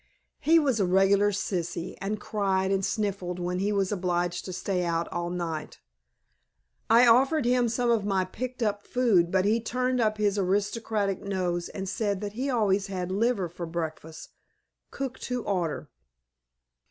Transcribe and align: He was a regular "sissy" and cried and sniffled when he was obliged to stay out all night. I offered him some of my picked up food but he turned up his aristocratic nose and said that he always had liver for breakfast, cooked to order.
He 0.39 0.57
was 0.57 0.79
a 0.79 0.85
regular 0.87 1.29
"sissy" 1.29 1.95
and 2.01 2.19
cried 2.19 2.71
and 2.71 2.83
sniffled 2.83 3.37
when 3.37 3.59
he 3.59 3.71
was 3.71 3.91
obliged 3.91 4.45
to 4.45 4.51
stay 4.51 4.83
out 4.83 5.07
all 5.09 5.29
night. 5.29 5.79
I 6.89 7.05
offered 7.05 7.45
him 7.45 7.69
some 7.69 7.91
of 7.91 8.03
my 8.03 8.25
picked 8.25 8.63
up 8.63 8.81
food 8.81 9.29
but 9.31 9.45
he 9.45 9.59
turned 9.61 10.01
up 10.01 10.17
his 10.17 10.39
aristocratic 10.39 11.21
nose 11.21 11.69
and 11.69 11.87
said 11.87 12.19
that 12.21 12.33
he 12.33 12.49
always 12.49 12.87
had 12.87 13.11
liver 13.11 13.47
for 13.47 13.67
breakfast, 13.67 14.29
cooked 14.89 15.21
to 15.25 15.43
order. 15.43 15.87